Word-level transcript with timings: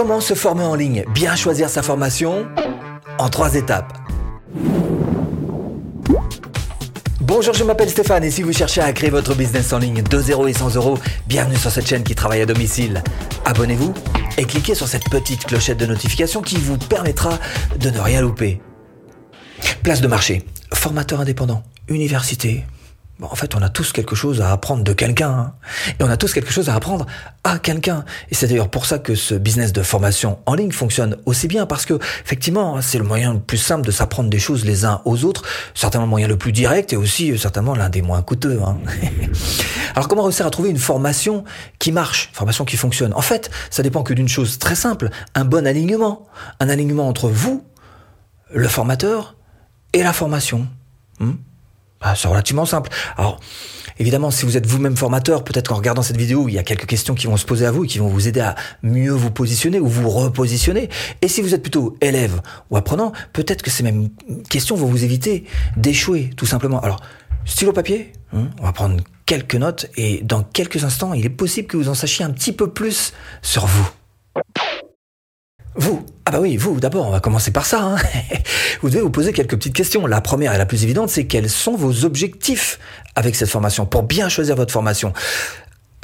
Comment 0.00 0.22
se 0.22 0.32
former 0.32 0.64
en 0.64 0.76
ligne? 0.76 1.04
Bien 1.12 1.36
choisir 1.36 1.68
sa 1.68 1.82
formation 1.82 2.48
en 3.18 3.28
trois 3.28 3.54
étapes. 3.54 3.92
Bonjour, 7.20 7.52
je 7.52 7.62
m'appelle 7.64 7.90
Stéphane 7.90 8.24
et 8.24 8.30
si 8.30 8.40
vous 8.42 8.54
cherchez 8.54 8.80
à 8.80 8.90
créer 8.94 9.10
votre 9.10 9.34
business 9.34 9.74
en 9.74 9.78
ligne 9.78 10.02
de 10.02 10.18
0 10.18 10.48
et 10.48 10.54
100 10.54 10.76
euros, 10.76 10.98
bienvenue 11.26 11.58
sur 11.58 11.70
cette 11.70 11.86
chaîne 11.86 12.02
qui 12.02 12.14
travaille 12.14 12.40
à 12.40 12.46
domicile. 12.46 13.04
Abonnez-vous 13.44 13.92
et 14.38 14.44
cliquez 14.44 14.74
sur 14.74 14.88
cette 14.88 15.04
petite 15.10 15.44
clochette 15.44 15.76
de 15.76 15.84
notification 15.84 16.40
qui 16.40 16.56
vous 16.56 16.78
permettra 16.78 17.38
de 17.78 17.90
ne 17.90 18.00
rien 18.00 18.22
louper. 18.22 18.62
Place 19.82 20.00
de 20.00 20.08
marché, 20.08 20.46
formateur 20.72 21.20
indépendant, 21.20 21.62
université, 21.88 22.64
en 23.22 23.34
fait, 23.34 23.54
on 23.54 23.62
a 23.62 23.68
tous 23.68 23.92
quelque 23.92 24.14
chose 24.14 24.40
à 24.40 24.52
apprendre 24.52 24.84
de 24.84 24.92
quelqu'un. 24.92 25.30
Hein. 25.30 25.52
Et 25.98 26.02
on 26.02 26.10
a 26.10 26.16
tous 26.16 26.32
quelque 26.32 26.50
chose 26.50 26.68
à 26.68 26.74
apprendre 26.74 27.06
à 27.44 27.58
quelqu'un. 27.58 28.04
Et 28.30 28.34
c'est 28.34 28.46
d'ailleurs 28.46 28.68
pour 28.70 28.86
ça 28.86 28.98
que 28.98 29.14
ce 29.14 29.34
business 29.34 29.72
de 29.72 29.82
formation 29.82 30.38
en 30.46 30.54
ligne 30.54 30.72
fonctionne 30.72 31.16
aussi 31.26 31.48
bien, 31.48 31.66
parce 31.66 31.86
que 31.86 31.98
effectivement, 32.24 32.80
c'est 32.80 32.98
le 32.98 33.04
moyen 33.04 33.34
le 33.34 33.40
plus 33.40 33.58
simple 33.58 33.86
de 33.86 33.90
s'apprendre 33.90 34.30
des 34.30 34.38
choses 34.38 34.64
les 34.64 34.84
uns 34.84 35.02
aux 35.04 35.24
autres, 35.24 35.42
certainement 35.74 36.06
le 36.06 36.10
moyen 36.10 36.28
le 36.28 36.36
plus 36.36 36.52
direct 36.52 36.92
et 36.92 36.96
aussi 36.96 37.36
certainement 37.38 37.74
l'un 37.74 37.88
des 37.88 38.02
moins 38.02 38.22
coûteux. 38.22 38.60
Hein. 38.64 38.78
Alors 39.94 40.08
comment 40.08 40.22
réussir 40.22 40.46
à 40.46 40.50
trouver 40.50 40.70
une 40.70 40.78
formation 40.78 41.44
qui 41.78 41.92
marche, 41.92 42.30
formation 42.32 42.64
qui 42.64 42.76
fonctionne? 42.76 43.12
En 43.14 43.22
fait, 43.22 43.50
ça 43.70 43.82
dépend 43.82 44.02
que 44.02 44.14
d'une 44.14 44.28
chose 44.28 44.58
très 44.58 44.74
simple, 44.74 45.10
un 45.34 45.44
bon 45.44 45.66
alignement. 45.66 46.26
Un 46.60 46.68
alignement 46.68 47.08
entre 47.08 47.28
vous, 47.28 47.64
le 48.52 48.68
formateur, 48.68 49.36
et 49.92 50.02
la 50.02 50.12
formation. 50.12 50.68
Hmm? 51.18 51.32
Bah, 52.00 52.14
c'est 52.16 52.28
relativement 52.28 52.64
simple. 52.64 52.90
Alors, 53.16 53.40
évidemment, 53.98 54.30
si 54.30 54.46
vous 54.46 54.56
êtes 54.56 54.66
vous-même 54.66 54.96
formateur, 54.96 55.44
peut-être 55.44 55.68
qu'en 55.68 55.76
regardant 55.76 56.02
cette 56.02 56.16
vidéo, 56.16 56.48
il 56.48 56.54
y 56.54 56.58
a 56.58 56.62
quelques 56.62 56.86
questions 56.86 57.14
qui 57.14 57.26
vont 57.26 57.36
se 57.36 57.44
poser 57.44 57.66
à 57.66 57.70
vous 57.70 57.84
et 57.84 57.86
qui 57.86 57.98
vont 57.98 58.08
vous 58.08 58.26
aider 58.26 58.40
à 58.40 58.54
mieux 58.82 59.12
vous 59.12 59.30
positionner 59.30 59.80
ou 59.80 59.86
vous 59.86 60.08
repositionner. 60.08 60.88
Et 61.20 61.28
si 61.28 61.42
vous 61.42 61.54
êtes 61.54 61.62
plutôt 61.62 61.96
élève 62.00 62.40
ou 62.70 62.76
apprenant, 62.76 63.12
peut-être 63.32 63.62
que 63.62 63.70
ces 63.70 63.82
mêmes 63.82 64.08
questions 64.48 64.76
vont 64.76 64.86
vous 64.86 65.04
éviter 65.04 65.44
d'échouer, 65.76 66.30
tout 66.36 66.46
simplement. 66.46 66.80
Alors, 66.80 67.00
stylo 67.44 67.72
papier, 67.72 68.12
hein, 68.32 68.48
on 68.60 68.64
va 68.64 68.72
prendre 68.72 68.96
quelques 69.26 69.56
notes 69.56 69.86
et 69.96 70.22
dans 70.22 70.42
quelques 70.42 70.84
instants, 70.84 71.12
il 71.12 71.24
est 71.26 71.30
possible 71.30 71.68
que 71.68 71.76
vous 71.76 71.88
en 71.88 71.94
sachiez 71.94 72.24
un 72.24 72.30
petit 72.30 72.52
peu 72.52 72.70
plus 72.70 73.12
sur 73.42 73.66
vous. 73.66 73.88
Ah 76.30 76.34
bah 76.34 76.40
oui, 76.42 76.56
vous 76.56 76.78
d'abord, 76.78 77.08
on 77.08 77.10
va 77.10 77.18
commencer 77.18 77.50
par 77.50 77.66
ça. 77.66 77.80
Hein. 77.82 77.96
vous 78.82 78.88
devez 78.88 79.00
vous 79.00 79.10
poser 79.10 79.32
quelques 79.32 79.56
petites 79.56 79.74
questions. 79.74 80.06
La 80.06 80.20
première 80.20 80.54
et 80.54 80.58
la 80.58 80.64
plus 80.64 80.84
évidente, 80.84 81.10
c'est 81.10 81.26
quels 81.26 81.50
sont 81.50 81.74
vos 81.74 82.04
objectifs 82.04 82.78
avec 83.16 83.34
cette 83.34 83.48
formation 83.48 83.84
pour 83.84 84.04
bien 84.04 84.28
choisir 84.28 84.54
votre 84.54 84.72
formation? 84.72 85.12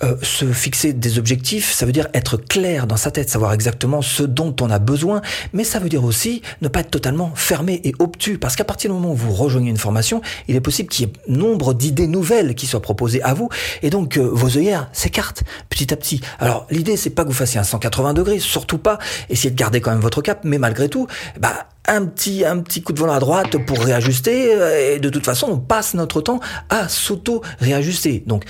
Euh, 0.03 0.17
se 0.21 0.45
fixer 0.53 0.93
des 0.93 1.19
objectifs, 1.19 1.73
ça 1.73 1.87
veut 1.87 1.93
dire 1.93 2.09
être 2.13 2.37
clair 2.37 2.87
dans 2.87 2.99
sa 2.99 3.11
tête, 3.11 3.31
savoir 3.31 3.55
exactement 3.55 4.03
ce 4.03 4.25
dont 4.25 4.55
on 4.61 4.69
a 4.69 4.79
besoin, 4.79 5.23
mais 5.55 5.65
ça 5.65 5.79
veut 5.79 5.89
dire 5.89 6.05
aussi 6.05 6.43
ne 6.61 6.69
pas 6.69 6.81
être 6.81 6.91
totalement 6.91 7.33
fermé 7.35 7.81
et 7.83 7.95
obtus, 7.99 8.37
parce 8.37 8.57
qu'à 8.57 8.65
partir 8.65 8.91
du 8.91 8.95
moment 8.95 9.13
où 9.13 9.17
vous 9.17 9.33
rejoignez 9.33 9.71
une 9.71 9.79
formation, 9.79 10.21
il 10.49 10.57
est 10.57 10.61
possible 10.61 10.91
qu'il 10.91 11.07
y 11.07 11.09
ait 11.09 11.13
nombre 11.29 11.73
d'idées 11.73 12.09
nouvelles 12.09 12.55
qui 12.55 12.67
soient 12.67 12.83
proposées 12.83 13.23
à 13.23 13.33
vous, 13.33 13.49
et 13.83 13.89
donc 13.89 14.19
euh, 14.19 14.29
vos 14.31 14.59
œillères 14.59 14.91
s'écartent 14.93 15.45
petit 15.71 15.95
à 15.95 15.97
petit. 15.97 16.21
Alors 16.41 16.67
l'idée, 16.71 16.99
c'est 16.99 17.09
pas 17.09 17.23
que 17.23 17.29
vous 17.29 17.35
fassiez 17.35 17.59
un 17.59 17.65
180 17.65 18.13
degrés, 18.13 18.39
surtout 18.39 18.79
pas, 18.79 18.99
essayez 19.31 19.51
de 19.51 19.57
garder 19.57 19.81
quand 19.81 19.93
même 19.93 20.01
votre 20.01 20.21
cap, 20.21 20.41
mais 20.45 20.59
malgré 20.59 20.91
tout, 20.91 21.07
bah 21.41 21.69
un 21.89 22.05
petit, 22.05 22.45
un 22.45 22.59
petit 22.59 22.83
coup 22.83 22.93
de 22.93 22.99
volant 22.99 23.15
à 23.15 23.19
droite 23.19 23.57
pour 23.65 23.79
réajuster, 23.79 24.53
euh, 24.55 24.97
et 24.97 24.99
de 24.99 25.09
toute 25.09 25.25
façon, 25.25 25.47
on 25.51 25.59
passe 25.59 25.95
notre 25.95 26.21
temps 26.21 26.41
à 26.69 26.87
s'auto-réajuster. 26.87 28.25
Donc, 28.27 28.45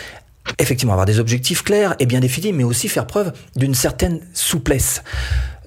effectivement 0.59 0.93
avoir 0.93 1.07
des 1.07 1.21
objectifs 1.21 1.63
clairs 1.63 1.95
et 1.99 2.07
bien 2.07 2.21
définis, 2.21 2.53
mais 2.53 2.65
aussi 2.65 2.89
faire 2.89 3.07
preuve 3.07 3.33
d'une 3.57 3.75
certaine 3.75 4.21
souplesse. 4.33 5.03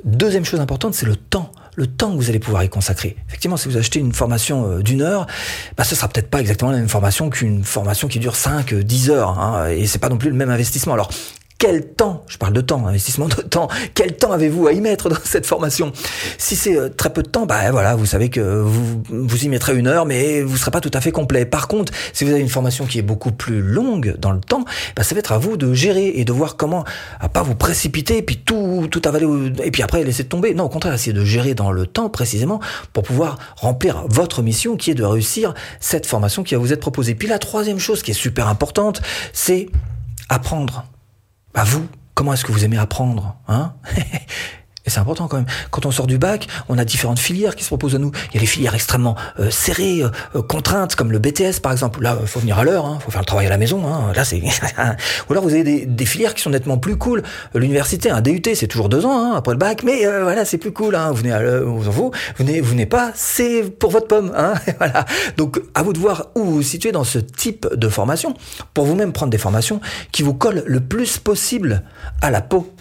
Deuxième 0.03 0.45
chose 0.45 0.59
importante, 0.59 0.94
c'est 0.94 1.05
le 1.05 1.16
temps 1.16 1.52
le 1.80 1.88
temps 1.88 2.11
que 2.11 2.17
vous 2.17 2.30
allez 2.30 2.39
pouvoir 2.39 2.63
y 2.66 2.69
consacrer. 2.69 3.16
Effectivement, 3.30 3.55
si 3.55 3.69
vous 3.69 3.77
achetez 3.77 4.00
une 4.00 4.11
formation 4.11 4.69
euh, 4.69 4.83
d'une 4.83 5.02
heure, 5.02 5.27
bah, 5.77 5.85
ce 5.85 5.95
sera 5.95 6.09
peut-être 6.09 6.30
pas 6.30 6.41
exactement 6.41 6.72
la 6.72 6.77
même 6.77 6.89
formation 6.89 7.30
qu'une 7.30 7.63
formation 7.63 8.09
qui 8.09 8.19
dure 8.19 8.35
5, 8.35 8.73
10 8.73 9.09
heures, 9.12 9.39
hein, 9.39 9.69
et 9.69 9.88
c'est 9.88 9.97
pas 9.97 10.09
non 10.09 10.18
plus 10.18 10.29
le 10.29 10.35
même 10.35 10.50
investissement. 10.50 10.94
Alors, 10.94 11.09
quel 11.59 11.88
temps, 11.88 12.24
je 12.28 12.38
parle 12.38 12.53
de 12.53 12.62
temps, 12.62 12.88
investissement 12.88 13.28
de 13.28 13.36
temps, 13.36 13.68
quel 13.94 14.16
temps 14.16 14.31
avez-vous 14.31 14.68
à 14.68 14.72
y 14.72 14.80
mettre 14.80 15.09
dans 15.09 15.18
cette 15.24 15.46
formation? 15.46 15.92
Si 16.38 16.56
c'est 16.56 16.75
euh, 16.75 16.88
très 16.88 17.12
peu 17.12 17.22
de 17.22 17.28
temps, 17.28 17.46
bah 17.46 17.70
voilà, 17.72 17.96
vous 17.96 18.06
savez 18.06 18.30
que 18.30 18.40
vous, 18.40 19.44
y 19.44 19.50
mettrez 19.50 19.78
une 19.78 19.88
heure, 19.88 20.06
mais 20.06 20.42
vous 20.42 20.53
ne 20.53 20.58
serez 20.58 20.72
pas 20.72 20.80
tout 20.80 20.92
à 20.94 21.02
fait 21.02 21.12
complet. 21.12 21.46
Par 21.46 21.68
contre, 21.68 21.92
si 22.14 22.24
vous 22.24 22.31
avez 22.31 22.40
une 22.40 22.50
formation 22.50 22.86
qui 22.86 22.98
est 22.98 23.03
beaucoup 23.03 23.34
plus 23.34 23.62
longue 23.62 24.16
dans 24.18 24.31
le 24.31 24.40
temps, 24.40 24.64
bah 24.96 25.03
ça 25.03 25.14
va 25.14 25.19
être 25.19 25.34
à 25.34 25.38
vous 25.38 25.58
de 25.58 25.74
gérer 25.74 26.14
et 26.16 26.24
de 26.24 26.31
voir 26.31 26.56
comment, 26.56 26.86
à 27.19 27.28
pas 27.28 27.44
vous 27.44 27.56
précipiter, 27.56 28.18
et 28.18 28.22
puis 28.22 28.38
tout, 28.38 28.88
tout 28.90 29.02
avaler, 29.03 29.28
et 29.62 29.72
puis 29.72 29.84
après 29.84 30.02
laisser 30.06 30.24
tomber. 30.24 30.53
Non, 30.53 30.64
au 30.64 30.69
contraire, 30.69 30.94
essayer 30.94 31.14
de 31.14 31.25
gérer 31.25 31.56
dans 31.56 31.72
le 31.72 31.86
temps 31.86 32.08
précisément 32.09 32.62
pour 32.94 33.03
pouvoir 33.03 33.38
remplir 33.58 34.06
votre 34.08 34.42
mission 34.42 34.78
qui 34.78 34.92
est 34.92 34.96
de 34.96 35.03
réussir 35.03 35.53
cette 35.81 36.06
formation 36.06 36.44
qui 36.44 36.56
va 36.56 36.62
vous 36.62 36.72
être 36.72 36.80
proposée. 36.80 37.16
Puis 37.16 37.28
la 37.28 37.38
troisième 37.38 37.80
chose 37.80 38.02
qui 38.02 38.12
est 38.12 38.14
super 38.14 38.48
importante, 38.48 39.02
c'est 39.34 39.68
apprendre 40.30 40.86
bah 41.54 41.64
vous, 41.64 41.88
comment 42.14 42.34
est-ce 42.34 42.46
que 42.46 42.52
vous 42.52 42.64
aimez 42.66 42.78
apprendre 42.78 43.36
hein? 43.48 43.74
c'est 45.00 45.02
important 45.02 45.30
quand 45.30 45.38
même. 45.38 45.46
Quand 45.72 45.86
on 45.86 45.92
sort 45.92 46.08
du 46.08 46.18
bac, 46.18 46.48
on 46.68 46.78
a 46.78 46.84
différentes 46.84 47.20
filières 47.20 47.56
qui 47.56 47.64
se 47.64 47.70
proposent 47.70 47.96
à 47.96 48.00
nous. 48.00 48.12
Il 48.32 48.36
y 48.36 48.38
a 48.38 48.42
des 48.42 48.46
filières 48.46 48.76
extrêmement 48.76 49.16
euh, 49.40 49.50
serrées, 49.50 50.04
euh, 50.04 50.10
euh, 50.36 50.42
contraintes, 50.42 50.96
comme 50.96 51.14
le 51.14 51.20
BTS 51.20 51.62
par 51.64 51.72
exemple. 51.72 52.02
Là, 52.04 52.18
il 52.22 52.28
faut 52.28 52.42
venir 52.42 52.60
à 52.60 52.66
l'heure, 52.66 52.86
il 52.86 52.96
hein, 52.96 53.00
faut 53.00 53.12
faire 53.12 53.22
le 53.22 53.26
travail 53.26 53.46
à 53.48 53.50
la 53.50 53.58
maison. 53.58 53.88
Hein. 53.88 54.12
Là, 54.14 54.26
c'est. 54.26 54.42
Ou 55.30 55.32
alors 55.32 55.44
vous 55.44 55.54
avez 55.54 55.86
des, 55.86 56.06
filières 56.06 56.34
qui 56.34 56.42
sont 56.42 56.50
nettement 56.50 56.78
plus 56.78 56.98
cool. 56.98 57.24
L'université, 57.56 58.10
un 58.10 58.20
DUT, 58.20 58.42
c'est 58.56 58.68
toujours 58.68 58.90
deux 58.90 59.06
ans 59.06 59.18
hein, 59.18 59.36
après 59.38 59.54
le 59.54 59.58
bac, 59.58 59.84
mais 59.84 60.06
voilà, 60.22 60.44
c'est 60.44 60.58
plus 60.58 60.74
cool. 60.74 60.96
Hein. 60.96 61.12
Vous 61.12 61.18
venez 61.18 61.31
à 61.31 61.42
l'heure, 61.42 61.66
vous, 61.66 61.80
vous 61.80 62.12
venez, 62.38 62.60
vous 62.60 62.72
venez 62.72 62.86
pas, 62.86 63.12
c'est 63.16 63.64
pour 63.64 63.92
votre 63.92 64.08
pomme. 64.08 64.34
Hein. 64.36 64.56
Donc, 65.38 65.62
à 65.76 65.84
vous 65.84 65.94
de 65.94 66.00
voir 66.00 66.28
où 66.36 66.44
vous 66.44 66.56
vous 66.56 66.64
situez 66.64 66.92
dans 66.92 67.06
ce 67.06 67.20
type 67.20 67.68
de 67.74 67.88
formation, 67.88 68.34
pour 68.74 68.86
vous-même 68.86 69.14
prendre 69.14 69.31
des 69.31 69.38
formations 69.38 69.80
qui 70.12 70.24
vous 70.24 70.34
collent 70.34 70.64
le 70.66 70.80
plus 70.81 71.20
possible 71.20 71.84
à 72.22 72.31
la 72.31 72.42
peau. 72.42 72.74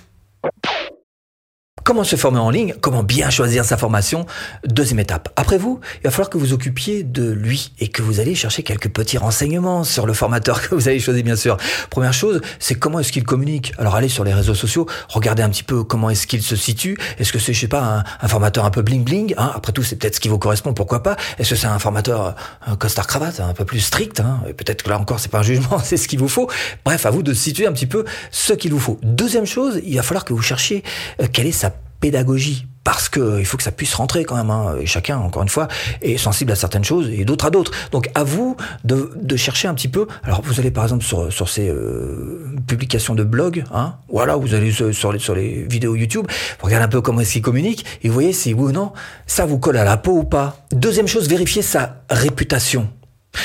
Comment 1.88 2.04
se 2.04 2.16
former 2.16 2.38
en 2.38 2.50
ligne? 2.50 2.74
Comment 2.82 3.02
bien 3.02 3.30
choisir 3.30 3.64
sa 3.64 3.78
formation? 3.78 4.26
Deuxième 4.66 4.98
étape. 4.98 5.30
Après 5.36 5.56
vous, 5.56 5.80
il 5.94 6.02
va 6.04 6.10
falloir 6.10 6.28
que 6.28 6.36
vous 6.36 6.52
occupiez 6.52 7.02
de 7.02 7.30
lui 7.30 7.72
et 7.80 7.88
que 7.88 8.02
vous 8.02 8.20
allez 8.20 8.34
chercher 8.34 8.62
quelques 8.62 8.90
petits 8.90 9.16
renseignements 9.16 9.84
sur 9.84 10.04
le 10.04 10.12
formateur 10.12 10.60
que 10.68 10.74
vous 10.74 10.86
avez 10.86 11.00
choisi, 11.00 11.22
bien 11.22 11.34
sûr. 11.34 11.56
Première 11.88 12.12
chose, 12.12 12.42
c'est 12.58 12.74
comment 12.74 13.00
est-ce 13.00 13.10
qu'il 13.10 13.24
communique? 13.24 13.72
Alors 13.78 13.94
allez 13.94 14.10
sur 14.10 14.22
les 14.22 14.34
réseaux 14.34 14.54
sociaux, 14.54 14.86
regardez 15.08 15.42
un 15.42 15.48
petit 15.48 15.62
peu 15.62 15.82
comment 15.82 16.10
est-ce 16.10 16.26
qu'il 16.26 16.42
se 16.42 16.56
situe. 16.56 16.98
Est-ce 17.18 17.32
que 17.32 17.38
c'est, 17.38 17.54
je 17.54 17.60
sais 17.60 17.68
pas, 17.68 18.04
un, 18.20 18.28
formateur 18.28 18.66
un 18.66 18.70
peu 18.70 18.82
bling 18.82 19.02
bling 19.02 19.32
hein? 19.38 19.52
Après 19.54 19.72
tout, 19.72 19.82
c'est 19.82 19.96
peut-être 19.96 20.16
ce 20.16 20.20
qui 20.20 20.28
vous 20.28 20.38
correspond, 20.38 20.74
pourquoi 20.74 21.02
pas 21.02 21.16
Est-ce 21.38 21.48
que 21.48 21.56
c'est 21.56 21.68
un 21.68 21.78
formateur 21.78 22.34
un 22.66 22.76
costard 22.76 23.06
cravate, 23.06 23.40
un 23.40 23.54
peu 23.54 23.64
plus 23.64 23.80
strict 23.80 24.20
hein? 24.20 24.42
Peut-être 24.58 24.82
que 24.82 24.90
là 24.90 24.98
encore, 24.98 25.20
c'est 25.20 25.30
pas 25.30 25.38
un 25.38 25.42
jugement, 25.42 25.78
c'est 25.82 25.96
ce 25.96 26.06
qu'il 26.06 26.18
vous 26.18 26.28
faut. 26.28 26.50
Bref, 26.84 27.06
à 27.06 27.10
vous 27.10 27.22
de 27.22 27.32
situer 27.32 27.66
un 27.66 27.72
petit 27.72 27.86
peu 27.86 28.04
ce 28.30 28.52
qu'il 28.52 28.72
vous 28.72 28.78
faut. 28.78 29.00
Deuxième 29.02 29.46
chose, 29.46 29.80
il 29.86 29.96
va 29.96 30.02
falloir 30.02 30.26
que 30.26 30.34
vous 30.34 30.42
cherchiez 30.42 30.84
euh, 31.22 31.28
quelle 31.32 31.46
est 31.46 31.52
sa 31.52 31.72
pédagogie 32.00 32.66
parce 32.88 33.10
que 33.10 33.38
il 33.38 33.44
faut 33.44 33.58
que 33.58 33.62
ça 33.62 33.70
puisse 33.70 33.92
rentrer 33.94 34.24
quand 34.24 34.36
même. 34.36 34.48
Hein. 34.48 34.76
Et 34.80 34.86
chacun, 34.86 35.18
encore 35.18 35.42
une 35.42 35.50
fois, 35.50 35.68
est 36.00 36.16
sensible 36.16 36.52
à 36.52 36.56
certaines 36.56 36.84
choses 36.84 37.10
et 37.10 37.26
d'autres 37.26 37.44
à 37.44 37.50
d'autres. 37.50 37.70
Donc 37.90 38.08
à 38.14 38.24
vous 38.24 38.56
de, 38.84 39.10
de, 39.14 39.36
chercher 39.36 39.68
un 39.68 39.74
petit 39.74 39.88
peu. 39.88 40.06
Alors 40.24 40.40
vous 40.42 40.58
allez 40.58 40.70
par 40.70 40.84
exemple 40.84 41.04
sur, 41.04 41.30
sur 41.30 41.50
ces 41.50 41.68
euh, 41.68 42.46
publications 42.66 43.14
de 43.14 43.24
blog, 43.24 43.64
hein, 43.74 43.96
voilà, 44.08 44.36
vous 44.36 44.54
allez 44.54 44.72
sur, 44.72 45.12
les, 45.12 45.18
sur 45.18 45.34
les 45.34 45.64
vidéos 45.64 45.96
YouTube, 45.96 46.26
vous 46.28 46.66
regardez 46.66 46.86
un 46.86 46.88
peu 46.88 47.02
comment 47.02 47.20
est-ce 47.20 47.34
qu'ils 47.34 47.42
communiquent 47.42 47.84
et 48.02 48.08
vous 48.08 48.14
voyez 48.14 48.32
si 48.32 48.54
oui 48.54 48.70
ou 48.70 48.72
non 48.72 48.92
ça 49.26 49.44
vous 49.44 49.58
colle 49.58 49.76
à 49.76 49.84
la 49.84 49.98
peau 49.98 50.12
ou 50.12 50.24
pas. 50.24 50.64
Deuxième 50.72 51.08
chose, 51.08 51.28
vérifiez 51.28 51.60
sa 51.60 52.04
réputation. 52.08 52.88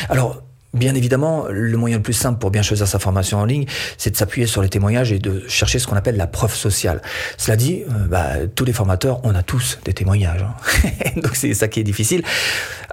Alors 0.07 0.42
Bien 0.73 0.95
évidemment, 0.95 1.45
le 1.51 1.77
moyen 1.77 1.97
le 1.97 2.01
plus 2.01 2.13
simple 2.13 2.39
pour 2.39 2.49
bien 2.49 2.63
choisir 2.63 2.87
sa 2.87 2.97
formation 2.97 3.37
en 3.37 3.45
ligne, 3.45 3.65
c'est 3.99 4.09
de 4.09 4.17
s'appuyer 4.17 4.47
sur 4.47 4.63
les 4.63 4.69
témoignages 4.69 5.11
et 5.11 5.19
de 5.19 5.43
chercher 5.47 5.77
ce 5.77 5.85
qu'on 5.85 5.95
appelle 5.95 6.17
la 6.17 6.25
preuve 6.25 6.55
sociale. 6.55 7.03
Cela 7.37 7.57
dit, 7.57 7.83
euh, 7.87 8.07
bah, 8.07 8.47
tous 8.55 8.65
les 8.65 8.73
formateurs, 8.73 9.19
on 9.23 9.35
a 9.35 9.43
tous 9.43 9.77
des 9.85 9.93
témoignages. 9.93 10.41
Hein. 10.41 10.89
Donc 11.21 11.35
c'est 11.35 11.53
ça 11.53 11.67
qui 11.67 11.79
est 11.79 11.83
difficile. 11.83 12.23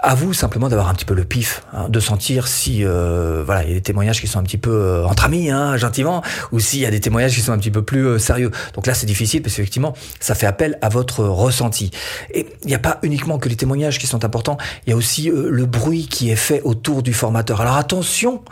À 0.03 0.15
vous 0.15 0.35
simplement 0.35 0.69
d'avoir 0.69 0.88
un 0.88 0.94
petit 0.94 1.06
peu 1.06 1.15
le 1.15 1.25
pif, 1.25 1.62
hein, 1.73 1.88
de 1.88 2.00
sentir 2.00 2.49
si 2.49 2.85
euh, 2.85 3.43
voilà, 3.44 3.65
il 3.65 3.69
y 3.69 3.73
a 3.73 3.75
des 3.75 3.83
témoignages 3.83 4.21
qui 4.21 4.26
sont 4.26 4.38
un 4.38 4.43
petit 4.43 4.59
peu 4.59 4.71
euh, 4.71 5.06
entre 5.06 5.25
amis, 5.25 5.50
hein, 5.50 5.79
gentiment, 5.79 6.23
ou 6.53 6.61
s'il 6.61 6.81
y 6.81 6.87
a 6.87 6.91
des 6.91 7.00
témoignages 7.00 7.35
qui 7.35 7.41
sont 7.41 7.53
un 7.53 7.59
petit 7.59 7.71
peu 7.71 7.83
plus 7.83 8.19
sérieux. 8.19 8.50
Donc 8.75 8.87
là, 8.87 8.93
c'est 8.93 9.06
difficile 9.06 9.41
parce 9.41 9.56
qu'effectivement, 9.56 9.94
ça 10.19 10.35
fait 10.35 10.47
appel 10.47 10.79
à 10.83 10.91
votre 10.91 11.25
ressenti. 11.25 11.91
Et 12.35 12.47
il 12.62 12.69
n'y 12.69 12.75
a 12.75 12.79
pas 12.79 12.99
uniquement 13.03 13.38
que 13.38 13.49
les 13.49 13.56
témoignages 13.56 13.99
qui 13.99 14.06
sont 14.06 14.25
importants, 14.25 14.59
il 14.87 14.91
y 14.91 14.93
a 14.93 14.97
aussi 14.97 15.31
le 15.31 15.65
bruit 15.65 16.06
qui 16.09 16.31
est 16.31 16.37
fait 16.37 16.61
autour 16.62 17.03
du 17.03 17.15
formateur. 17.15 17.69
Attention, 17.76 18.43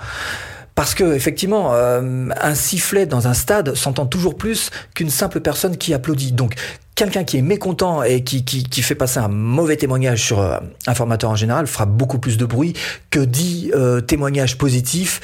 parce 0.74 0.94
que 0.94 1.14
effectivement, 1.14 1.74
euh, 1.74 2.28
un 2.40 2.54
sifflet 2.54 3.06
dans 3.06 3.26
un 3.26 3.34
stade 3.34 3.74
s'entend 3.74 4.06
toujours 4.06 4.36
plus 4.36 4.70
qu'une 4.94 5.10
simple 5.10 5.40
personne 5.40 5.76
qui 5.76 5.92
applaudit. 5.94 6.32
Donc 6.32 6.54
quelqu'un 6.98 7.22
qui 7.22 7.36
est 7.36 7.42
mécontent 7.42 8.02
et 8.02 8.24
qui, 8.24 8.82
fait 8.82 8.96
passer 8.96 9.20
un 9.20 9.28
mauvais 9.28 9.76
témoignage 9.76 10.24
sur 10.24 10.40
euh, 10.40 10.58
un 10.88 10.94
formateur 10.94 11.30
en 11.30 11.36
général 11.36 11.68
fera 11.68 11.86
beaucoup 11.86 12.18
plus 12.18 12.36
de 12.36 12.44
bruit 12.44 12.74
que 13.10 13.20
dix 13.20 13.70
euh, 13.76 14.00
témoignages 14.00 14.58
positifs. 14.58 15.20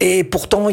Et 0.00 0.22
pourtant, 0.22 0.68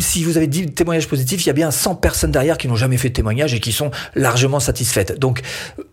si 0.00 0.22
vous 0.24 0.36
avez 0.36 0.46
dix 0.46 0.66
témoignages 0.66 1.08
positifs, 1.08 1.44
il 1.44 1.46
y 1.46 1.50
a 1.50 1.54
bien 1.54 1.70
100 1.70 1.94
personnes 1.94 2.32
derrière 2.32 2.58
qui 2.58 2.68
n'ont 2.68 2.76
jamais 2.76 2.98
fait 2.98 3.08
de 3.08 3.14
témoignage 3.14 3.54
et 3.54 3.60
qui 3.60 3.72
sont 3.72 3.90
largement 4.14 4.60
satisfaites. 4.60 5.18
Donc, 5.18 5.40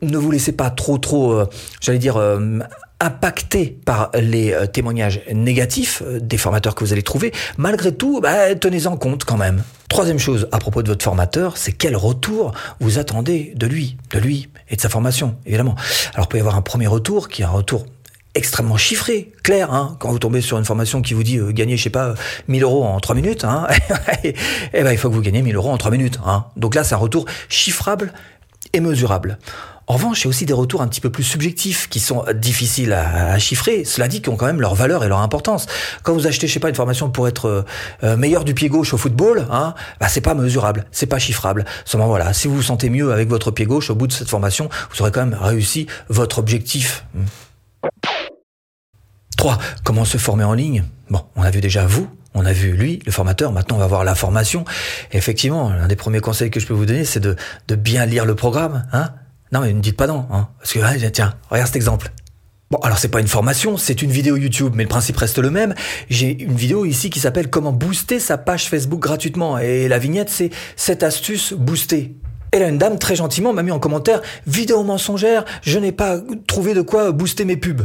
ne 0.02 0.18
vous 0.18 0.30
laissez 0.30 0.52
pas 0.52 0.70
trop, 0.72 0.98
trop, 0.98 1.32
euh, 1.32 1.46
j'allais 1.80 2.00
dire, 2.00 2.22
impacté 3.02 3.78
par 3.84 4.12
les 4.14 4.56
témoignages 4.72 5.22
négatifs 5.34 6.04
des 6.22 6.38
formateurs 6.38 6.76
que 6.76 6.84
vous 6.84 6.94
allez 6.94 7.04
trouver, 7.04 7.34
malgré 7.58 7.94
tout, 7.94 8.22
bah, 8.22 8.56
tenez-en 8.56 8.96
compte 8.96 9.26
quand 9.26 9.38
même. 9.38 9.64
Troisième 9.90 10.20
chose 10.20 10.48
à 10.54 10.60
propos 10.60 10.84
de 10.84 10.88
votre 10.88 11.04
formateur, 11.04 11.58
c'est 11.58 11.74
quel 11.74 11.98
retour 11.98 12.54
vous 12.80 12.98
attendez 12.98 13.52
de 13.58 13.68
lui, 13.68 13.98
de 14.12 14.20
lui 14.20 14.48
et 14.70 14.78
de 14.78 14.82
sa 14.82 14.88
formation, 14.88 15.36
évidemment. 15.46 15.76
Alors, 16.14 16.28
il 16.28 16.30
peut 16.30 16.38
y 16.38 16.40
avoir 16.40 16.56
un 16.56 16.62
premier 16.62 16.88
retour 16.88 17.28
qui 17.28 17.42
est 17.42 17.46
un 17.46 17.50
retour 17.50 17.86
extrêmement 18.34 18.78
chiffré, 18.78 19.32
clair. 19.44 19.74
Hein, 19.74 19.98
quand 20.00 20.10
vous 20.10 20.20
tombez 20.20 20.42
sur 20.42 20.58
une 20.58 20.66
formation 20.66 21.02
qui 21.02 21.14
vous 21.14 21.24
dit 21.24 21.38
euh, 21.38 21.52
gagner, 21.52 21.76
je 21.78 21.84
sais 21.84 21.90
pas, 21.90 22.14
1000 22.48 22.64
euros 22.64 22.86
en 22.86 23.00
3 23.00 23.16
minutes, 23.16 23.44
hein, 23.44 23.68
eh 24.24 24.34
ben 24.84 24.92
il 24.92 24.98
faut 24.98 25.10
que 25.10 25.16
vous 25.16 25.22
gagnez 25.22 25.42
1000 25.42 25.56
euros 25.56 25.72
en 25.72 25.78
3 25.78 25.92
minutes. 25.92 26.20
Hein. 26.26 26.46
Donc 26.56 26.76
là, 26.76 26.84
c'est 26.84 26.96
un 26.96 27.00
retour 27.00 27.26
chiffrable 27.50 28.14
et 28.74 28.80
mesurable. 28.80 29.38
En 29.92 29.96
revanche, 29.96 30.22
il 30.22 30.24
y 30.24 30.28
a 30.28 30.30
aussi 30.30 30.46
des 30.46 30.54
retours 30.54 30.82
un 30.82 30.88
petit 30.88 31.02
peu 31.02 31.10
plus 31.10 31.26
subjectifs 31.26 31.90
qui 31.90 32.00
sont 32.00 32.24
difficiles 32.34 32.94
à, 32.94 33.38
chiffrer. 33.40 33.84
Cela 33.84 34.08
dit, 34.08 34.22
qui 34.22 34.30
ont 34.30 34.38
quand 34.38 34.46
même 34.46 34.62
leur 34.62 34.74
valeur 34.74 35.04
et 35.04 35.10
leur 35.10 35.20
importance. 35.20 35.66
Quand 36.04 36.14
vous 36.14 36.28
achetez, 36.28 36.48
je 36.48 36.54
sais 36.54 36.62
pas, 36.62 36.70
une 36.70 36.76
formation 36.76 37.10
pour 37.10 37.28
être 37.28 37.50
euh, 37.50 37.66
euh, 38.06 38.16
meilleur 38.16 38.46
du 38.46 38.54
pied 38.54 38.70
gauche 38.70 38.94
au 38.94 38.98
football, 38.98 39.46
hein, 39.52 39.74
bah 40.00 40.08
c'est 40.08 40.22
pas 40.22 40.34
mesurable, 40.34 40.86
c'est 40.94 41.08
pas 41.08 41.20
chiffrable. 41.20 41.66
Seulement 41.84 42.08
voilà, 42.08 42.32
si 42.32 42.48
vous 42.48 42.56
vous 42.56 42.62
sentez 42.62 42.90
mieux 42.90 43.12
avec 43.12 43.28
votre 43.28 43.52
pied 43.52 43.66
gauche 43.66 43.90
au 43.90 43.96
bout 43.96 44.08
de 44.08 44.14
cette 44.14 44.30
formation, 44.30 44.70
vous 44.94 45.02
aurez 45.02 45.12
quand 45.12 45.26
même 45.26 45.38
réussi 45.38 45.88
votre 46.08 46.40
objectif. 46.40 47.04
3. 49.36 49.58
Comment 49.84 50.06
se 50.06 50.18
former 50.18 50.46
en 50.46 50.54
ligne? 50.54 50.86
Bon, 51.10 51.26
on 51.36 51.44
a 51.44 51.52
vu 51.52 51.60
déjà 51.60 51.86
vous, 51.86 52.08
on 52.34 52.46
a 52.46 52.54
vu 52.54 52.78
lui, 52.78 53.02
le 53.06 53.12
formateur, 53.12 53.52
maintenant 53.52 53.76
on 53.76 53.80
va 53.80 53.88
voir 53.88 54.06
la 54.06 54.16
formation. 54.16 54.64
effectivement, 55.12 55.70
l'un 55.70 55.90
des 55.90 55.98
premiers 55.98 56.22
conseils 56.22 56.50
que 56.50 56.62
je 56.62 56.66
peux 56.66 56.74
vous 56.74 56.86
donner, 56.86 57.04
c'est 57.04 57.20
de, 57.20 57.36
de 57.68 57.76
bien 57.76 58.06
lire 58.06 58.24
le 58.24 58.36
programme. 58.36 58.88
Hein 58.94 59.10
non, 59.52 59.62
mais 59.62 59.74
ne 59.74 59.82
dites 59.82 59.98
pas 59.98 60.08
non, 60.08 60.26
hein, 60.32 60.48
parce 60.60 60.74
que 60.74 61.08
tiens, 61.10 61.34
regarde 61.50 61.68
cet 61.68 61.76
exemple. 61.76 62.12
Bon, 62.72 62.78
alors 62.84 62.98
c'est 62.98 63.10
pas 63.10 63.20
une 63.20 63.28
formation, 63.28 63.76
c'est 63.76 64.02
une 64.02 64.12
vidéo 64.12 64.38
YouTube, 64.38 64.74
mais 64.76 64.84
le 64.84 64.90
principe 64.90 65.18
reste 65.18 65.40
le 65.40 65.50
même. 65.50 65.76
J'ai 66.10 66.42
une 66.42 66.56
vidéo 66.56 66.86
ici 66.86 67.10
qui 67.10 67.20
s'appelle 67.20 67.50
Comment 67.50 67.74
booster 67.74 68.18
sa 68.18 68.38
page 68.38 68.70
Facebook 68.70 69.02
gratuitement, 69.02 69.58
et 69.58 69.90
la 69.90 70.00
vignette 70.00 70.30
c'est 70.30 70.52
cette 70.78 71.04
astuce 71.04 71.52
booster. 71.52 72.16
Et 72.54 72.60
là, 72.60 72.70
une 72.70 72.78
dame 72.78 72.98
très 72.98 73.16
gentiment 73.16 73.52
m'a 73.52 73.64
mis 73.64 73.72
en 73.72 73.80
commentaire 73.80 74.22
vidéo 74.48 74.84
mensongère, 74.84 75.44
je 75.62 75.80
n'ai 75.80 75.92
pas 75.92 76.20
trouvé 76.48 76.74
de 76.74 76.82
quoi 76.82 77.12
booster 77.12 77.44
mes 77.44 77.58
pubs. 77.58 77.84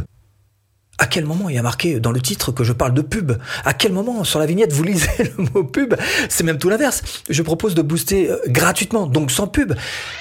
À 0.99 1.05
quel 1.05 1.25
moment 1.25 1.47
il 1.47 1.55
y 1.55 1.59
a 1.59 1.61
marqué 1.61 1.99
dans 1.99 2.11
le 2.11 2.19
titre 2.19 2.51
que 2.51 2.63
je 2.63 2.73
parle 2.73 2.93
de 2.93 3.01
pub? 3.01 3.33
À 3.65 3.73
quel 3.73 3.93
moment 3.93 4.23
sur 4.23 4.39
la 4.39 4.47
vignette 4.47 4.73
vous 4.73 4.83
lisez 4.83 5.07
le 5.37 5.43
mot 5.53 5.63
pub? 5.63 5.93
C'est 6.27 6.43
même 6.43 6.57
tout 6.57 6.69
l'inverse. 6.69 7.03
Je 7.29 7.41
propose 7.43 7.75
de 7.75 7.83
booster 7.83 8.31
euh, 8.31 8.37
gratuitement, 8.47 9.05
donc 9.05 9.29
sans 9.29 9.47
pub. 9.47 9.73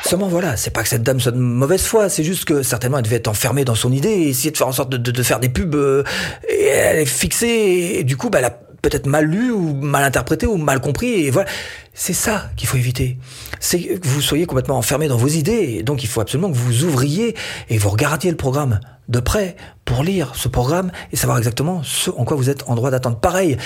Seulement 0.04 0.28
voilà, 0.28 0.56
c'est 0.56 0.70
pas 0.70 0.82
que 0.82 0.88
cette 0.88 1.02
dame 1.02 1.18
soit 1.18 1.32
de 1.32 1.38
mauvaise 1.38 1.82
foi, 1.82 2.10
c'est 2.10 2.24
juste 2.24 2.44
que 2.44 2.62
certainement 2.62 2.98
elle 2.98 3.04
devait 3.04 3.16
être 3.16 3.28
enfermée 3.28 3.64
dans 3.64 3.74
son 3.74 3.90
idée 3.90 4.10
et 4.10 4.28
essayer 4.28 4.50
de 4.50 4.56
faire 4.56 4.68
en 4.68 4.72
sorte 4.72 4.90
de, 4.90 5.22
faire 5.22 5.40
des 5.40 5.48
pubs. 5.48 5.74
Euh, 5.74 6.04
et 6.48 6.66
elle 6.66 6.98
est 6.98 7.06
fixée 7.06 7.96
et 7.98 8.04
du 8.04 8.18
coup, 8.18 8.28
bah, 8.28 8.40
elle 8.40 8.44
a 8.46 8.58
peut-être 8.82 9.06
mal 9.06 9.24
lu 9.24 9.50
ou 9.50 9.74
mal 9.74 10.04
interprété 10.04 10.46
ou 10.46 10.56
mal 10.56 10.80
compris 10.80 11.26
et 11.26 11.30
voilà. 11.30 11.48
C'est 11.98 12.12
ça 12.12 12.50
qu'il 12.56 12.68
faut 12.68 12.76
éviter. 12.76 13.16
C'est 13.58 13.80
que 13.80 14.06
vous 14.06 14.20
soyez 14.20 14.44
complètement 14.44 14.76
enfermé 14.76 15.08
dans 15.08 15.16
vos 15.16 15.28
idées 15.28 15.76
et 15.78 15.82
donc 15.82 16.04
il 16.04 16.06
faut 16.08 16.20
absolument 16.20 16.50
que 16.50 16.56
vous 16.56 16.84
ouvriez 16.84 17.34
et 17.70 17.78
vous 17.78 17.88
regardiez 17.88 18.30
le 18.30 18.36
programme 18.36 18.80
de 19.08 19.18
près 19.18 19.56
pour 19.86 20.02
lire 20.02 20.32
ce 20.34 20.48
programme 20.48 20.90
et 21.12 21.16
savoir 21.16 21.38
exactement 21.38 21.82
ce 21.84 22.10
en 22.10 22.24
quoi 22.24 22.36
vous 22.36 22.50
êtes 22.50 22.64
en 22.68 22.74
droit 22.74 22.90
d'attendre. 22.90 23.18
Pareil, 23.18 23.56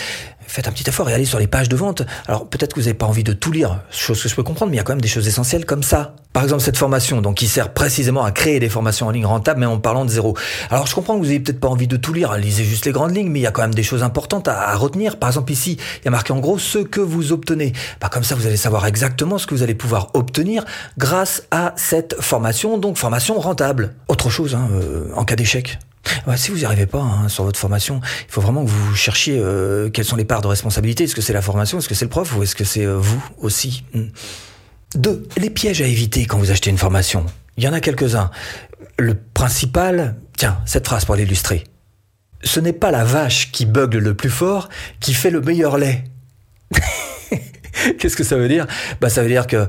faites 0.46 0.68
un 0.68 0.72
petit 0.72 0.88
effort 0.88 1.08
et 1.08 1.14
allez 1.14 1.24
sur 1.24 1.38
les 1.38 1.46
pages 1.46 1.68
de 1.68 1.76
vente. 1.76 2.02
Alors 2.28 2.48
peut-être 2.48 2.74
que 2.74 2.80
vous 2.80 2.86
n'avez 2.86 2.98
pas 2.98 3.06
envie 3.06 3.24
de 3.24 3.32
tout 3.32 3.50
lire, 3.50 3.80
chose 3.90 4.22
que 4.22 4.28
je 4.28 4.34
peux 4.34 4.42
comprendre, 4.42 4.70
mais 4.70 4.76
il 4.76 4.78
y 4.78 4.80
a 4.80 4.84
quand 4.84 4.92
même 4.92 5.00
des 5.00 5.08
choses 5.08 5.26
essentielles 5.26 5.64
comme 5.64 5.82
ça. 5.82 6.14
Par 6.32 6.44
exemple, 6.44 6.62
cette 6.62 6.76
formation, 6.76 7.22
donc 7.22 7.36
qui 7.36 7.48
sert 7.48 7.72
précisément 7.72 8.22
à 8.22 8.30
créer 8.30 8.60
des 8.60 8.68
formations 8.68 9.06
en 9.06 9.10
ligne 9.10 9.26
rentables, 9.26 9.58
mais 9.58 9.66
en 9.66 9.78
parlant 9.78 10.04
de 10.04 10.10
zéro. 10.10 10.36
Alors 10.70 10.86
je 10.86 10.94
comprends 10.94 11.14
que 11.14 11.20
vous 11.20 11.26
n'ayez 11.26 11.40
peut-être 11.40 11.58
pas 11.58 11.68
envie 11.68 11.88
de 11.88 11.96
tout 11.96 12.12
lire, 12.12 12.36
lisez 12.36 12.64
juste 12.64 12.86
les 12.86 12.92
grandes 12.92 13.16
lignes, 13.16 13.30
mais 13.30 13.40
il 13.40 13.42
y 13.42 13.46
a 13.46 13.50
quand 13.50 13.62
même 13.62 13.74
des 13.74 13.82
choses 13.82 14.02
importantes 14.02 14.46
à, 14.46 14.76
retenir. 14.76 15.18
Par 15.18 15.28
exemple 15.28 15.50
ici, 15.50 15.78
il 16.02 16.04
y 16.04 16.08
a 16.08 16.10
marqué 16.10 16.32
en 16.32 16.38
gros 16.38 16.58
ce 16.58 16.78
que 16.78 17.00
vous 17.00 17.32
obtenez. 17.32 17.72
Bah, 18.00 18.08
comme 18.20 18.26
ça, 18.26 18.34
vous 18.34 18.46
allez 18.46 18.58
savoir 18.58 18.84
exactement 18.84 19.38
ce 19.38 19.46
que 19.46 19.54
vous 19.54 19.62
allez 19.62 19.74
pouvoir 19.74 20.10
obtenir 20.12 20.66
grâce 20.98 21.44
à 21.50 21.72
cette 21.76 22.20
formation, 22.20 22.76
donc 22.76 22.98
formation 22.98 23.40
rentable. 23.40 23.94
Autre 24.08 24.28
chose, 24.28 24.54
hein, 24.54 24.68
euh, 24.74 25.08
en 25.16 25.24
cas 25.24 25.36
d'échec. 25.36 25.78
si 26.36 26.50
vous 26.50 26.58
n'y 26.58 26.66
arrivez 26.66 26.84
pas 26.84 27.00
hein, 27.00 27.30
sur 27.30 27.44
votre 27.44 27.58
formation, 27.58 28.02
il 28.28 28.30
faut 28.30 28.42
vraiment 28.42 28.62
que 28.62 28.68
vous 28.68 28.94
cherchiez 28.94 29.38
euh, 29.38 29.88
quelles 29.88 30.04
sont 30.04 30.16
les 30.16 30.26
parts 30.26 30.42
de 30.42 30.48
responsabilité. 30.48 31.04
Est-ce 31.04 31.14
que 31.14 31.22
c'est 31.22 31.32
la 31.32 31.40
formation, 31.40 31.78
est-ce 31.78 31.88
que 31.88 31.94
c'est 31.94 32.04
le 32.04 32.10
prof? 32.10 32.36
Ou 32.36 32.42
est-ce 32.42 32.54
que 32.54 32.64
c'est 32.64 32.84
euh, 32.84 32.98
vous 32.98 33.24
aussi? 33.38 33.84
Hmm. 33.94 34.08
Deux, 34.96 35.26
les 35.38 35.48
pièges 35.48 35.80
à 35.80 35.86
éviter 35.86 36.26
quand 36.26 36.36
vous 36.36 36.50
achetez 36.50 36.68
une 36.68 36.76
formation. 36.76 37.24
Il 37.56 37.64
y 37.64 37.68
en 37.68 37.72
a 37.72 37.80
quelques-uns. 37.80 38.30
Le 38.98 39.14
principal, 39.14 40.16
tiens, 40.36 40.58
cette 40.66 40.86
phrase 40.86 41.06
pour 41.06 41.14
l'illustrer. 41.14 41.64
Ce 42.44 42.60
n'est 42.60 42.74
pas 42.74 42.90
la 42.90 43.02
vache 43.02 43.50
qui 43.50 43.64
bugle 43.64 43.96
le 43.96 44.12
plus 44.12 44.28
fort 44.28 44.68
qui 45.00 45.14
fait 45.14 45.30
le 45.30 45.40
meilleur 45.40 45.78
lait. 45.78 46.04
Qu'est-ce 47.98 48.16
que 48.16 48.24
ça 48.24 48.36
veut 48.36 48.48
dire? 48.48 48.66
Bah 49.00 49.08
ça 49.08 49.22
veut 49.22 49.28
dire 49.28 49.46
que 49.46 49.66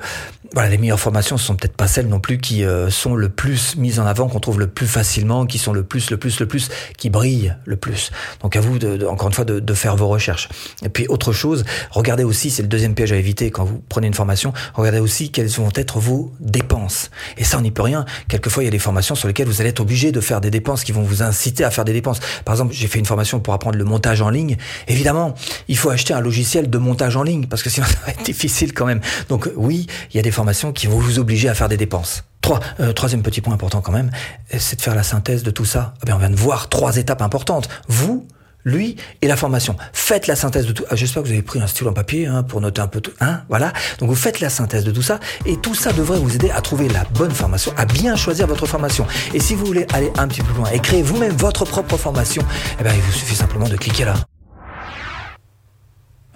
voilà, 0.53 0.69
les 0.69 0.77
meilleures 0.77 1.00
formations 1.00 1.38
ce 1.38 1.45
sont 1.45 1.56
peut-être 1.56 1.77
pas 1.77 1.88
celles 1.88 2.07
non 2.07 2.19
plus 2.19 2.38
qui 2.38 2.65
euh, 2.65 2.89
sont 2.89 3.15
le 3.15 3.30
plus 3.30 3.77
mises 3.77 4.00
en 4.00 4.06
avant, 4.06 4.27
qu'on 4.27 4.39
trouve 4.39 4.59
le 4.59 4.68
plus 4.68 4.88
facilement, 4.88 5.45
qui 5.45 5.57
sont 5.57 5.71
le 5.71 5.83
plus, 5.83 6.12
le 6.12 6.18
plus, 6.18 6.39
le 6.39 6.45
plus, 6.45 6.69
qui 6.98 7.09
brillent 7.09 7.56
le 7.65 7.77
plus. 7.77 8.12
Donc 8.42 8.56
à 8.56 8.62
vous, 8.62 8.77
de, 8.77 9.06
encore 9.06 9.27
une 9.27 9.33
fois, 9.33 9.45
de, 9.45 9.59
de, 9.59 9.74
faire 9.74 9.95
vos 9.95 10.07
recherches. 10.07 10.50
Et 10.83 10.89
puis 10.89 11.07
autre 11.07 11.31
chose, 11.31 11.63
regardez 11.89 12.24
aussi, 12.24 12.50
c'est 12.50 12.62
le 12.62 12.68
deuxième 12.68 12.95
piège 12.95 13.13
à 13.13 13.15
éviter 13.15 13.50
quand 13.50 13.63
vous 13.63 13.81
prenez 13.88 14.07
une 14.07 14.13
formation, 14.13 14.51
regardez 14.74 15.00
aussi 15.00 15.31
quelles 15.31 15.48
vont 15.48 15.69
être 15.75 16.00
vos 16.00 16.33
dépenses. 16.39 17.12
Et 17.38 17.44
ça, 17.44 17.57
on 17.57 17.62
n'y 17.62 17.71
peut 17.71 17.81
rien. 17.81 18.06
Quelquefois, 18.27 18.63
il 18.63 18.65
y 18.65 18.69
a 18.69 18.71
des 18.71 18.80
formations 18.80 19.15
sur 19.15 19.27
lesquelles 19.27 19.47
vous 19.47 19.62
allez 19.62 19.69
être 19.69 19.80
obligé 19.80 20.12
de 20.12 20.19
faire 20.19 20.42
des 20.42 20.51
dépenses 20.51 20.83
qui 20.83 20.92
vont 20.92 21.04
vous 21.04 21.24
inciter 21.24 21.63
à 21.63 21.71
faire 21.71 21.86
des 21.86 21.94
dépenses. 21.94 22.19
Par 22.44 22.54
exemple, 22.54 22.74
j'ai 22.74 22.88
fait 22.88 23.00
une 23.00 23.06
formation 23.06 23.39
pour 23.39 23.54
apprendre 23.54 23.77
le 23.77 23.86
montage 23.86 24.21
en 24.21 24.30
ligne. 24.30 24.57
Évidemment, 24.88 25.33
il 25.69 25.77
faut 25.77 25.89
acheter 25.89 26.13
un 26.13 26.21
logiciel 26.21 26.69
de 26.69 26.77
montage 26.77 27.15
en 27.15 27.24
ligne 27.24 27.45
parce 27.47 27.63
que 27.63 27.69
sinon 27.69 27.86
ça 27.89 27.97
va 28.06 28.12
être 28.12 28.24
difficile 28.24 28.74
quand 28.74 28.86
même. 28.86 29.00
Donc 29.30 29.50
oui, 29.56 29.88
il 30.13 30.18
y 30.18 30.19
a 30.19 30.24
des 30.24 30.31
qui 30.73 30.88
vont 30.88 30.99
vous 30.99 31.19
obliger 31.19 31.49
à 31.49 31.53
faire 31.53 31.69
des 31.69 31.77
dépenses. 31.77 32.23
Trois, 32.41 32.59
euh, 32.79 32.93
troisième 32.93 33.21
petit 33.21 33.41
point 33.41 33.53
important 33.53 33.81
quand 33.81 33.91
même, 33.91 34.09
c'est 34.57 34.75
de 34.75 34.81
faire 34.81 34.95
la 34.95 35.03
synthèse 35.03 35.43
de 35.43 35.51
tout 35.51 35.65
ça. 35.65 35.93
Eh 36.07 36.11
on 36.11 36.17
vient 36.17 36.29
de 36.29 36.35
voir 36.35 36.69
trois 36.69 36.97
étapes 36.97 37.21
importantes. 37.21 37.69
Vous, 37.88 38.27
lui 38.63 38.95
et 39.21 39.27
la 39.27 39.35
formation. 39.35 39.75
Faites 39.93 40.27
la 40.27 40.35
synthèse 40.35 40.65
de 40.65 40.71
tout. 40.71 40.83
Ah, 40.89 40.95
j'espère 40.95 41.23
que 41.23 41.27
vous 41.27 41.33
avez 41.33 41.41
pris 41.41 41.59
un 41.61 41.67
stylo 41.67 41.89
en 41.89 41.93
papier 41.93 42.27
hein, 42.27 42.43
pour 42.43 42.61
noter 42.61 42.81
un 42.81 42.88
peu 42.88 43.01
tout. 43.01 43.11
Hein, 43.19 43.41
voilà. 43.49 43.73
Donc 43.99 44.09
vous 44.09 44.15
faites 44.15 44.39
la 44.39 44.49
synthèse 44.49 44.83
de 44.83 44.91
tout 44.91 45.01
ça 45.01 45.19
et 45.45 45.57
tout 45.57 45.75
ça 45.75 45.93
devrait 45.93 46.19
vous 46.19 46.35
aider 46.35 46.49
à 46.51 46.61
trouver 46.61 46.89
la 46.89 47.03
bonne 47.13 47.31
formation, 47.31 47.73
à 47.77 47.85
bien 47.85 48.15
choisir 48.15 48.47
votre 48.47 48.65
formation. 48.65 49.05
Et 49.33 49.39
si 49.39 49.55
vous 49.55 49.65
voulez 49.65 49.85
aller 49.94 50.11
un 50.18 50.27
petit 50.27 50.42
peu 50.42 50.47
plus 50.47 50.61
loin 50.61 50.69
et 50.71 50.80
créer 50.80 51.01
vous-même 51.01 51.35
votre 51.35 51.66
propre 51.66 51.97
formation, 51.97 52.44
eh 52.80 52.83
bien, 52.83 52.94
il 52.94 53.01
vous 53.01 53.11
suffit 53.11 53.35
simplement 53.35 53.68
de 53.68 53.77
cliquer 53.77 54.06
là. 54.06 54.16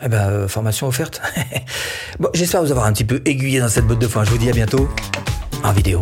Eh 0.06 0.10
ben, 0.10 0.30
euh, 0.30 0.48
formation 0.48 0.88
offerte. 0.88 1.20
bon, 2.20 2.30
j'espère 2.34 2.62
vous 2.62 2.72
avoir 2.72 2.86
un 2.86 2.94
petit 2.94 3.06
peu 3.06 3.22
aiguillé 3.26 3.60
dans 3.60 3.70
cette 3.70 3.88
botte 3.88 4.00
de 4.00 4.08
foin. 4.08 4.24
Je 4.24 4.30
vous 4.30 4.38
dis 4.38 4.50
à 4.50 4.54
bientôt 4.54 4.88
en 5.64 5.72
vidéo. 5.72 6.00